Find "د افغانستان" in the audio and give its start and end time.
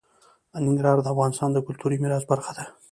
1.03-1.49